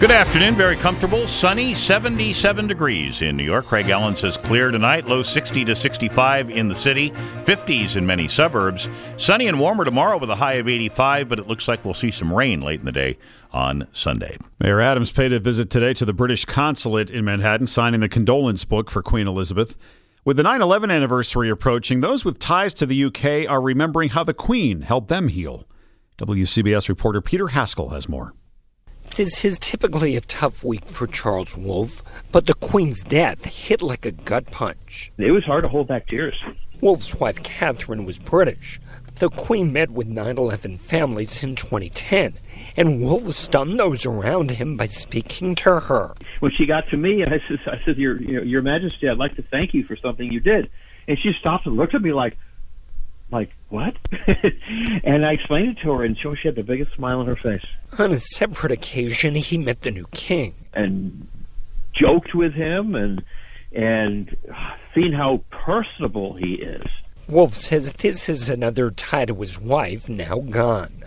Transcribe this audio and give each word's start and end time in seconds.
Good 0.00 0.12
afternoon. 0.12 0.54
Very 0.54 0.76
comfortable, 0.76 1.26
sunny, 1.26 1.74
77 1.74 2.68
degrees 2.68 3.20
in 3.20 3.36
New 3.36 3.42
York. 3.42 3.66
Craig 3.66 3.88
Allen 3.88 4.14
says 4.16 4.36
clear 4.36 4.70
tonight, 4.70 5.08
low 5.08 5.24
60 5.24 5.64
to 5.64 5.74
65 5.74 6.50
in 6.50 6.68
the 6.68 6.74
city, 6.76 7.10
50s 7.44 7.96
in 7.96 8.06
many 8.06 8.28
suburbs. 8.28 8.88
Sunny 9.16 9.48
and 9.48 9.58
warmer 9.58 9.84
tomorrow 9.84 10.16
with 10.16 10.30
a 10.30 10.36
high 10.36 10.54
of 10.54 10.68
85, 10.68 11.28
but 11.28 11.40
it 11.40 11.48
looks 11.48 11.66
like 11.66 11.84
we'll 11.84 11.94
see 11.94 12.12
some 12.12 12.32
rain 12.32 12.60
late 12.60 12.78
in 12.78 12.86
the 12.86 12.92
day 12.92 13.18
on 13.52 13.88
Sunday. 13.92 14.36
Mayor 14.60 14.80
Adams 14.80 15.10
paid 15.10 15.32
a 15.32 15.40
visit 15.40 15.68
today 15.68 15.94
to 15.94 16.04
the 16.04 16.12
British 16.12 16.44
consulate 16.44 17.10
in 17.10 17.24
Manhattan, 17.24 17.66
signing 17.66 17.98
the 17.98 18.08
condolence 18.08 18.64
book 18.64 18.92
for 18.92 19.02
Queen 19.02 19.26
Elizabeth. 19.26 19.76
With 20.24 20.36
the 20.36 20.44
9 20.44 20.62
11 20.62 20.92
anniversary 20.92 21.50
approaching, 21.50 22.02
those 22.02 22.24
with 22.24 22.38
ties 22.38 22.72
to 22.74 22.86
the 22.86 23.06
UK 23.06 23.50
are 23.50 23.60
remembering 23.60 24.10
how 24.10 24.22
the 24.22 24.32
Queen 24.32 24.82
helped 24.82 25.08
them 25.08 25.26
heal. 25.26 25.66
WCBS 26.18 26.88
reporter 26.88 27.20
Peter 27.20 27.48
Haskell 27.48 27.88
has 27.88 28.08
more. 28.08 28.32
This 29.16 29.44
is 29.44 29.58
typically 29.58 30.14
a 30.16 30.20
tough 30.20 30.62
week 30.62 30.84
for 30.84 31.06
Charles 31.06 31.56
Wolfe, 31.56 32.02
but 32.30 32.46
the 32.46 32.54
Queen's 32.54 33.02
death 33.02 33.44
hit 33.44 33.82
like 33.82 34.06
a 34.06 34.12
gut 34.12 34.50
punch. 34.50 35.10
It 35.18 35.32
was 35.32 35.44
hard 35.44 35.64
to 35.64 35.68
hold 35.68 35.88
back 35.88 36.06
tears. 36.06 36.40
Wolfe's 36.80 37.16
wife, 37.16 37.42
Catherine, 37.42 38.04
was 38.04 38.20
British. 38.20 38.80
The 39.16 39.28
Queen 39.30 39.72
met 39.72 39.90
with 39.90 40.06
9 40.06 40.38
11 40.38 40.78
families 40.78 41.42
in 41.42 41.56
2010, 41.56 42.34
and 42.76 43.02
Wolfe 43.02 43.34
stunned 43.34 43.80
those 43.80 44.06
around 44.06 44.52
him 44.52 44.76
by 44.76 44.86
speaking 44.86 45.56
to 45.56 45.80
her. 45.80 46.14
When 46.38 46.52
she 46.52 46.66
got 46.66 46.88
to 46.90 46.96
me, 46.96 47.24
I 47.24 47.40
said, 47.48 47.58
I 47.66 47.84
said 47.84 47.96
Your, 47.96 48.20
you 48.22 48.36
know, 48.36 48.42
Your 48.42 48.62
Majesty, 48.62 49.08
I'd 49.08 49.18
like 49.18 49.34
to 49.34 49.42
thank 49.42 49.74
you 49.74 49.82
for 49.82 49.96
something 49.96 50.32
you 50.32 50.38
did. 50.38 50.70
And 51.08 51.18
she 51.18 51.32
stopped 51.40 51.66
and 51.66 51.76
looked 51.76 51.96
at 51.96 52.02
me 52.02 52.12
like, 52.12 52.36
like 53.30 53.50
what? 53.68 53.96
and 55.04 55.26
I 55.26 55.32
explained 55.32 55.76
it 55.76 55.82
to 55.82 55.92
her, 55.92 56.04
and 56.04 56.16
she 56.18 56.28
had 56.44 56.54
the 56.54 56.62
biggest 56.62 56.94
smile 56.94 57.20
on 57.20 57.26
her 57.26 57.36
face. 57.36 57.64
On 57.98 58.12
a 58.12 58.18
separate 58.18 58.72
occasion, 58.72 59.34
he 59.34 59.58
met 59.58 59.82
the 59.82 59.90
new 59.90 60.06
king 60.12 60.54
and 60.72 61.26
joked 61.94 62.34
with 62.34 62.54
him, 62.54 62.94
and 62.94 63.22
and 63.72 64.36
seen 64.94 65.12
how 65.12 65.42
personable 65.50 66.34
he 66.34 66.54
is. 66.54 66.86
Wolfe 67.28 67.54
says 67.54 67.92
this 67.92 68.28
is 68.28 68.48
another 68.48 68.90
tie 68.90 69.26
to 69.26 69.34
his 69.34 69.60
wife 69.60 70.08
now 70.08 70.38
gone. 70.38 71.04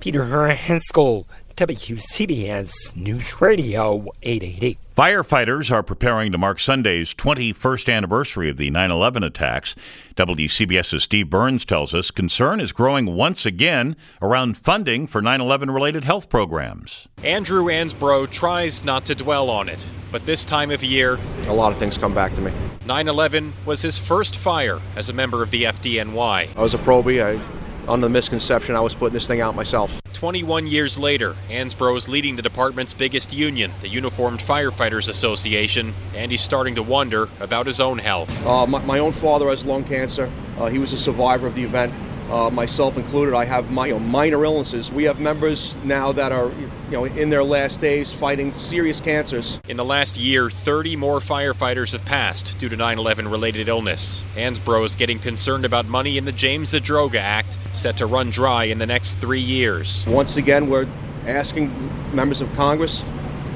Peter 0.00 0.48
Haskell, 0.48 1.26
WCBS 1.56 2.96
News 2.96 3.40
Radio 3.40 4.06
880. 4.24 4.76
Firefighters 4.96 5.70
are 5.70 5.84
preparing 5.84 6.32
to 6.32 6.38
mark 6.38 6.58
Sunday's 6.58 7.14
21st 7.14 7.92
anniversary 7.92 8.50
of 8.50 8.56
the 8.56 8.70
9 8.70 8.90
11 8.90 9.22
attacks. 9.22 9.76
WCBS's 10.16 11.04
Steve 11.04 11.30
Burns 11.30 11.64
tells 11.64 11.94
us 11.94 12.10
concern 12.10 12.58
is 12.58 12.72
growing 12.72 13.14
once 13.14 13.46
again 13.46 13.94
around 14.20 14.56
funding 14.56 15.06
for 15.06 15.22
9 15.22 15.40
11 15.40 15.70
related 15.70 16.02
health 16.02 16.28
programs. 16.28 17.06
Andrew 17.22 17.66
Ansbro 17.66 18.28
tries 18.28 18.82
not 18.82 19.04
to 19.06 19.14
dwell 19.14 19.48
on 19.48 19.68
it, 19.68 19.84
but 20.10 20.26
this 20.26 20.44
time 20.44 20.72
of 20.72 20.82
year, 20.82 21.20
a 21.46 21.54
lot 21.54 21.72
of 21.72 21.78
things 21.78 21.96
come 21.96 22.14
back 22.14 22.34
to 22.34 22.40
me. 22.40 22.52
9 22.86 23.06
11 23.06 23.52
was 23.64 23.80
his 23.80 23.96
first 23.96 24.36
fire 24.36 24.80
as 24.96 25.08
a 25.08 25.12
member 25.12 25.40
of 25.40 25.52
the 25.52 25.64
FDNY. 25.64 26.48
I 26.56 26.60
was 26.60 26.74
a 26.74 26.78
probie. 26.78 27.22
I 27.22 27.40
under 27.86 28.06
the 28.06 28.10
misconception 28.10 28.74
I 28.74 28.80
was 28.80 28.94
putting 28.94 29.14
this 29.14 29.26
thing 29.26 29.40
out 29.40 29.54
myself. 29.54 30.00
21 30.14 30.68
years 30.68 30.98
later, 30.98 31.36
Ansbro 31.50 31.96
is 31.96 32.08
leading 32.08 32.36
the 32.36 32.42
department's 32.42 32.94
biggest 32.94 33.32
union, 33.32 33.72
the 33.82 33.88
Uniformed 33.88 34.38
Firefighters 34.38 35.08
Association, 35.08 35.92
and 36.14 36.30
he's 36.30 36.40
starting 36.40 36.76
to 36.76 36.82
wonder 36.82 37.28
about 37.40 37.66
his 37.66 37.80
own 37.80 37.98
health. 37.98 38.30
Uh, 38.46 38.66
my, 38.66 38.78
my, 38.84 38.98
own 39.00 39.12
father 39.12 39.48
has 39.50 39.66
lung 39.66 39.84
cancer. 39.84 40.30
Uh, 40.56 40.66
he 40.66 40.78
was 40.78 40.92
a 40.92 40.96
survivor 40.96 41.48
of 41.48 41.54
the 41.56 41.64
event 41.64 41.92
uh, 42.30 42.50
myself 42.50 42.96
included, 42.96 43.34
I 43.34 43.44
have 43.44 43.70
my, 43.70 43.86
you 43.86 43.94
know, 43.94 44.00
minor 44.00 44.44
illnesses. 44.44 44.90
We 44.90 45.04
have 45.04 45.20
members 45.20 45.74
now 45.84 46.12
that 46.12 46.32
are 46.32 46.50
you 46.50 46.70
know 46.90 47.04
in 47.04 47.30
their 47.30 47.44
last 47.44 47.80
days 47.80 48.12
fighting 48.12 48.54
serious 48.54 49.00
cancers. 49.00 49.60
In 49.68 49.76
the 49.76 49.84
last 49.84 50.16
year, 50.16 50.50
30 50.50 50.96
more 50.96 51.20
firefighters 51.20 51.92
have 51.92 52.04
passed 52.04 52.58
due 52.58 52.68
to 52.68 52.76
9/11 52.76 53.30
related 53.30 53.68
illness. 53.68 54.24
Ansbro 54.36 54.84
is 54.84 54.96
getting 54.96 55.18
concerned 55.18 55.64
about 55.64 55.86
money 55.86 56.16
in 56.16 56.24
the 56.24 56.32
James 56.32 56.72
Zadroga 56.72 57.18
Act, 57.18 57.58
set 57.72 57.96
to 57.98 58.06
run 58.06 58.30
dry 58.30 58.64
in 58.64 58.78
the 58.78 58.86
next 58.86 59.16
three 59.16 59.40
years. 59.40 60.04
Once 60.06 60.36
again, 60.36 60.68
we're 60.68 60.86
asking 61.26 61.70
members 62.14 62.40
of 62.40 62.52
Congress 62.54 63.04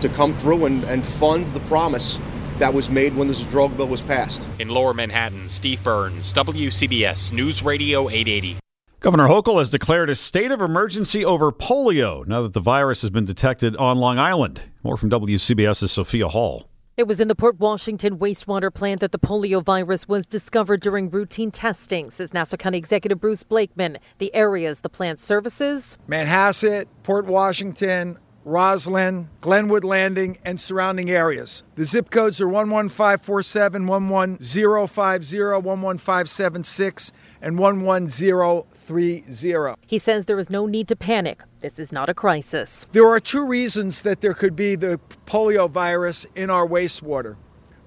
to 0.00 0.08
come 0.08 0.34
through 0.34 0.66
and, 0.66 0.84
and 0.84 1.04
fund 1.04 1.52
the 1.54 1.60
promise 1.60 2.18
that 2.58 2.72
was 2.72 2.88
made 2.88 3.14
when 3.14 3.28
Zadroga 3.28 3.76
bill 3.76 3.88
was 3.88 4.02
passed. 4.02 4.46
In 4.58 4.68
Lower 4.68 4.94
Manhattan, 4.94 5.48
Steve 5.48 5.82
Burns, 5.82 6.32
WCBS 6.32 7.32
News 7.32 7.62
Radio 7.62 8.08
880. 8.08 8.56
Governor 9.00 9.28
Hochul 9.28 9.58
has 9.58 9.70
declared 9.70 10.10
a 10.10 10.14
state 10.14 10.50
of 10.50 10.60
emergency 10.60 11.24
over 11.24 11.52
polio 11.52 12.26
now 12.26 12.42
that 12.42 12.54
the 12.54 12.60
virus 12.60 13.02
has 13.02 13.10
been 13.10 13.24
detected 13.24 13.76
on 13.76 13.98
Long 13.98 14.18
Island. 14.18 14.62
More 14.82 14.96
from 14.96 15.10
WCBS's 15.10 15.92
Sophia 15.92 16.28
Hall. 16.28 16.68
It 16.96 17.06
was 17.06 17.20
in 17.20 17.28
the 17.28 17.34
Port 17.34 17.60
Washington 17.60 18.18
wastewater 18.18 18.72
plant 18.72 19.00
that 19.02 19.12
the 19.12 19.18
polio 19.18 19.62
virus 19.62 20.08
was 20.08 20.24
discovered 20.24 20.80
during 20.80 21.10
routine 21.10 21.50
testing, 21.50 22.08
says 22.08 22.32
Nassau 22.32 22.56
County 22.56 22.78
Executive 22.78 23.20
Bruce 23.20 23.42
Blakeman. 23.42 23.98
The 24.16 24.34
areas 24.34 24.80
the 24.80 24.88
plant 24.88 25.18
services 25.18 25.98
Manhasset, 26.08 26.86
Port 27.02 27.26
Washington, 27.26 28.18
Roslyn, 28.46 29.28
Glenwood 29.40 29.82
Landing, 29.82 30.38
and 30.44 30.60
surrounding 30.60 31.10
areas. 31.10 31.64
The 31.74 31.84
zip 31.84 32.10
codes 32.10 32.40
are 32.40 32.46
11547, 32.46 33.84
11050, 33.84 35.36
11576, 35.36 37.12
and 37.42 37.58
11030. 37.58 39.74
He 39.84 39.98
says 39.98 40.26
there 40.26 40.38
is 40.38 40.48
no 40.48 40.66
need 40.66 40.86
to 40.86 40.94
panic. 40.94 41.42
This 41.58 41.80
is 41.80 41.90
not 41.90 42.08
a 42.08 42.14
crisis. 42.14 42.86
There 42.92 43.08
are 43.08 43.18
two 43.18 43.44
reasons 43.44 44.02
that 44.02 44.20
there 44.20 44.34
could 44.34 44.54
be 44.54 44.76
the 44.76 45.00
polio 45.26 45.68
virus 45.68 46.24
in 46.36 46.48
our 46.48 46.68
wastewater. 46.68 47.34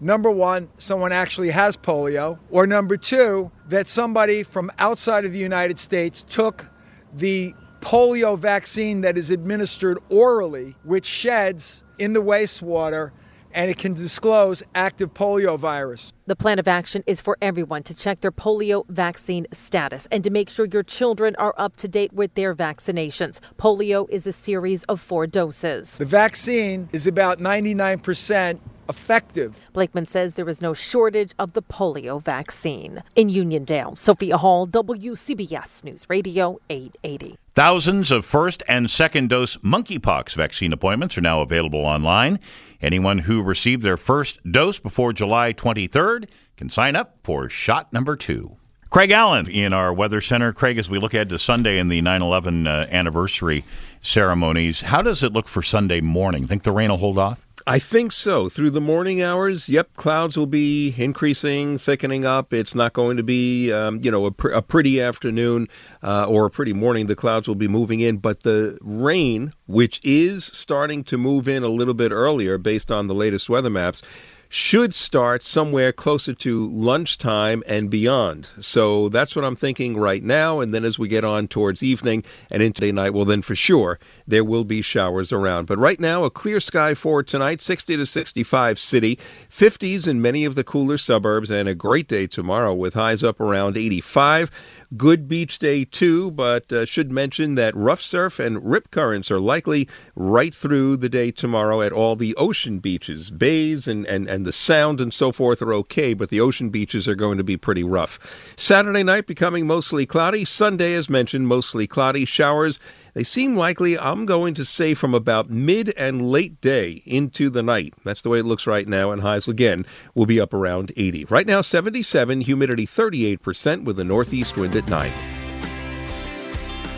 Number 0.00 0.30
one, 0.30 0.70
someone 0.76 1.12
actually 1.12 1.50
has 1.50 1.76
polio. 1.76 2.40
Or 2.50 2.66
number 2.66 2.96
two, 2.96 3.52
that 3.68 3.86
somebody 3.86 4.42
from 4.42 4.72
outside 4.80 5.24
of 5.24 5.30
the 5.30 5.38
United 5.38 5.78
States 5.78 6.24
took 6.28 6.66
the 7.14 7.54
polio 7.80 8.38
vaccine 8.38 9.00
that 9.02 9.16
is 9.16 9.30
administered 9.30 9.98
orally, 10.08 10.76
which 10.84 11.06
sheds 11.06 11.84
in 11.98 12.12
the 12.12 12.22
wastewater 12.22 13.12
and 13.54 13.70
it 13.70 13.78
can 13.78 13.94
disclose 13.94 14.62
active 14.74 15.14
polio 15.14 15.58
virus. 15.58 16.12
The 16.26 16.36
plan 16.36 16.58
of 16.58 16.68
action 16.68 17.02
is 17.06 17.20
for 17.20 17.36
everyone 17.40 17.82
to 17.84 17.94
check 17.94 18.20
their 18.20 18.32
polio 18.32 18.86
vaccine 18.88 19.46
status 19.52 20.06
and 20.10 20.22
to 20.24 20.30
make 20.30 20.50
sure 20.50 20.66
your 20.66 20.82
children 20.82 21.34
are 21.36 21.54
up 21.56 21.76
to 21.76 21.88
date 21.88 22.12
with 22.12 22.34
their 22.34 22.54
vaccinations. 22.54 23.40
Polio 23.56 24.08
is 24.10 24.26
a 24.26 24.32
series 24.32 24.84
of 24.84 25.00
four 25.00 25.26
doses. 25.26 25.98
The 25.98 26.04
vaccine 26.04 26.88
is 26.92 27.06
about 27.06 27.38
99% 27.38 28.58
effective. 28.88 29.56
Blakeman 29.72 30.06
says 30.06 30.34
there 30.34 30.48
is 30.48 30.62
no 30.62 30.74
shortage 30.74 31.32
of 31.38 31.52
the 31.52 31.62
polio 31.62 32.22
vaccine. 32.22 33.02
In 33.16 33.28
Uniondale, 33.28 33.96
Sophia 33.96 34.36
Hall, 34.36 34.66
WCBS 34.66 35.84
News 35.84 36.06
Radio 36.08 36.58
880. 36.70 37.38
Thousands 37.54 38.10
of 38.10 38.24
first 38.24 38.62
and 38.68 38.88
second 38.90 39.30
dose 39.30 39.56
monkeypox 39.58 40.34
vaccine 40.34 40.72
appointments 40.72 41.18
are 41.18 41.22
now 41.22 41.40
available 41.40 41.80
online. 41.80 42.38
Anyone 42.80 43.18
who 43.18 43.42
received 43.42 43.82
their 43.82 43.96
first 43.96 44.38
dose 44.50 44.78
before 44.78 45.12
July 45.12 45.52
23rd 45.52 46.28
can 46.56 46.70
sign 46.70 46.94
up 46.94 47.18
for 47.24 47.48
shot 47.48 47.92
number 47.92 48.16
two. 48.16 48.56
Craig 48.90 49.10
Allen 49.10 49.50
in 49.50 49.72
our 49.72 49.92
Weather 49.92 50.20
Center. 50.20 50.52
Craig, 50.52 50.78
as 50.78 50.88
we 50.88 50.98
look 50.98 51.12
ahead 51.12 51.28
to 51.28 51.38
Sunday 51.38 51.78
and 51.78 51.90
the 51.90 52.00
9 52.00 52.22
11 52.22 52.66
uh, 52.66 52.86
anniversary 52.90 53.64
ceremonies, 54.00 54.80
how 54.80 55.02
does 55.02 55.22
it 55.22 55.32
look 55.32 55.46
for 55.46 55.60
Sunday 55.60 56.00
morning? 56.00 56.46
Think 56.46 56.62
the 56.62 56.72
rain 56.72 56.90
will 56.90 56.96
hold 56.96 57.18
off? 57.18 57.46
I 57.68 57.78
think 57.78 58.12
so. 58.12 58.48
Through 58.48 58.70
the 58.70 58.80
morning 58.80 59.20
hours, 59.20 59.68
yep, 59.68 59.94
clouds 59.94 60.38
will 60.38 60.46
be 60.46 60.94
increasing, 60.96 61.76
thickening 61.76 62.24
up. 62.24 62.54
It's 62.54 62.74
not 62.74 62.94
going 62.94 63.18
to 63.18 63.22
be, 63.22 63.70
um, 63.70 64.00
you 64.02 64.10
know, 64.10 64.24
a, 64.24 64.30
pr- 64.30 64.48
a, 64.48 64.62
pretty 64.62 65.02
afternoon 65.02 65.68
uh, 66.02 66.26
or 66.26 66.46
a 66.46 66.50
pretty 66.50 66.72
morning. 66.72 67.08
The 67.08 67.14
clouds 67.14 67.46
will 67.46 67.56
be 67.56 67.68
moving 67.68 68.00
in, 68.00 68.16
but 68.16 68.42
the 68.42 68.78
rain, 68.80 69.52
which 69.66 70.00
is 70.02 70.46
starting 70.46 71.04
to 71.04 71.18
move 71.18 71.46
in 71.46 71.62
a 71.62 71.68
little 71.68 71.92
bit 71.92 72.10
earlier 72.10 72.56
based 72.56 72.90
on 72.90 73.06
the 73.06 73.14
latest 73.14 73.50
weather 73.50 73.68
maps, 73.68 74.00
should 74.48 74.94
start 74.94 75.42
somewhere 75.42 75.92
closer 75.92 76.32
to 76.32 76.70
lunchtime 76.70 77.62
and 77.66 77.90
beyond. 77.90 78.48
So 78.60 79.08
that's 79.08 79.36
what 79.36 79.44
I'm 79.44 79.56
thinking 79.56 79.96
right 79.96 80.22
now. 80.22 80.60
And 80.60 80.72
then 80.72 80.84
as 80.84 80.98
we 80.98 81.08
get 81.08 81.24
on 81.24 81.48
towards 81.48 81.82
evening 81.82 82.24
and 82.50 82.62
into 82.62 82.80
day 82.80 82.92
night, 82.92 83.12
well, 83.12 83.26
then 83.26 83.42
for 83.42 83.54
sure 83.54 83.98
there 84.26 84.44
will 84.44 84.64
be 84.64 84.80
showers 84.80 85.32
around. 85.32 85.66
But 85.66 85.78
right 85.78 86.00
now, 86.00 86.24
a 86.24 86.30
clear 86.30 86.60
sky 86.60 86.94
for 86.94 87.22
tonight, 87.22 87.60
60 87.60 87.96
to 87.96 88.06
65 88.06 88.78
city, 88.78 89.18
50s 89.50 90.08
in 90.08 90.22
many 90.22 90.44
of 90.44 90.54
the 90.54 90.64
cooler 90.64 90.98
suburbs, 90.98 91.50
and 91.50 91.68
a 91.68 91.74
great 91.74 92.08
day 92.08 92.26
tomorrow 92.26 92.74
with 92.74 92.94
highs 92.94 93.22
up 93.22 93.40
around 93.40 93.76
85. 93.76 94.50
Good 94.96 95.28
beach 95.28 95.58
day 95.58 95.84
too, 95.84 96.30
but 96.30 96.72
uh, 96.72 96.86
should 96.86 97.12
mention 97.12 97.56
that 97.56 97.76
rough 97.76 98.00
surf 98.00 98.38
and 98.38 98.64
rip 98.70 98.90
currents 98.90 99.30
are 99.30 99.38
likely 99.38 99.86
right 100.16 100.54
through 100.54 100.96
the 100.96 101.10
day 101.10 101.30
tomorrow 101.30 101.82
at 101.82 101.92
all 101.92 102.16
the 102.16 102.34
ocean 102.36 102.78
beaches. 102.78 103.30
Bays 103.30 103.86
and, 103.86 104.06
and, 104.06 104.26
and 104.28 104.37
the 104.44 104.52
sound 104.52 105.00
and 105.00 105.12
so 105.12 105.32
forth 105.32 105.62
are 105.62 105.72
okay, 105.74 106.14
but 106.14 106.30
the 106.30 106.40
ocean 106.40 106.70
beaches 106.70 107.06
are 107.08 107.14
going 107.14 107.38
to 107.38 107.44
be 107.44 107.56
pretty 107.56 107.84
rough. 107.84 108.18
Saturday 108.56 109.02
night 109.02 109.26
becoming 109.26 109.66
mostly 109.66 110.06
cloudy. 110.06 110.44
Sunday, 110.44 110.94
as 110.94 111.08
mentioned, 111.08 111.48
mostly 111.48 111.86
cloudy. 111.86 112.24
Showers 112.24 112.78
they 113.18 113.24
seem 113.24 113.56
likely, 113.56 113.98
I'm 113.98 114.26
going 114.26 114.54
to 114.54 114.64
say, 114.64 114.94
from 114.94 115.12
about 115.12 115.50
mid 115.50 115.92
and 115.96 116.30
late 116.30 116.60
day 116.60 117.02
into 117.04 117.50
the 117.50 117.64
night. 117.64 117.94
That's 118.04 118.22
the 118.22 118.28
way 118.28 118.38
it 118.38 118.44
looks 118.44 118.64
right 118.64 118.86
now, 118.86 119.10
and 119.10 119.22
highs 119.22 119.48
again 119.48 119.86
will 120.14 120.24
be 120.24 120.40
up 120.40 120.54
around 120.54 120.92
80. 120.96 121.24
Right 121.24 121.46
now, 121.46 121.60
77, 121.60 122.42
humidity 122.42 122.86
38%, 122.86 123.82
with 123.82 123.98
a 123.98 124.04
northeast 124.04 124.56
wind 124.56 124.76
at 124.76 124.88
9. 124.88 125.12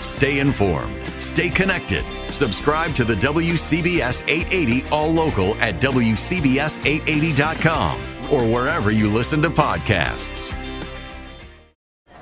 Stay 0.03 0.39
informed. 0.39 1.10
Stay 1.21 1.51
connected. 1.51 2.05
Subscribe 2.31 2.95
to 2.95 3.05
the 3.05 3.15
WCBS 3.15 4.27
880 4.27 4.89
All 4.89 5.13
Local 5.13 5.55
at 5.57 5.75
WCBS880.com 5.77 8.01
or 8.31 8.45
wherever 8.45 8.91
you 8.91 9.13
listen 9.13 9.43
to 9.43 9.51
podcasts. 9.51 10.57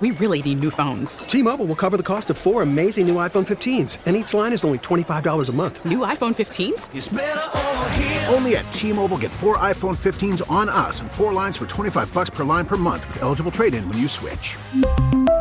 We 0.01 0.13
really 0.13 0.41
need 0.43 0.61
new 0.61 0.71
phones. 0.71 1.19
T-Mobile 1.19 1.67
will 1.67 1.75
cover 1.75 1.97
the 1.97 2.05
cost 2.05 2.31
of 2.31 2.39
four 2.39 2.63
amazing 2.63 3.09
new 3.09 3.17
iPhone 3.17 3.45
15s, 3.45 3.99
and 4.07 4.15
each 4.15 4.33
line 4.33 4.53
is 4.53 4.65
only 4.65 4.79
$25 4.79 5.49
a 5.49 5.53
month. 5.53 5.85
New 5.85 5.99
iPhone 6.01 6.37
15s? 6.37 8.33
Only 8.33 8.57
at 8.57 8.71
T-Mobile 8.71 9.19
get 9.19 9.33
four 9.33 9.57
iPhone 9.57 9.97
15s 9.97 10.49
on 10.49 10.69
us 10.69 11.01
and 11.01 11.11
four 11.11 11.33
lines 11.33 11.57
for 11.57 11.67
25 11.67 12.15
bucks 12.15 12.31
per 12.31 12.45
line 12.45 12.65
per 12.65 12.77
month 12.77 13.09
with 13.09 13.23
eligible 13.23 13.51
trade-in 13.51 13.89
when 13.89 13.99
you 13.99 14.07
switch. 14.07 14.57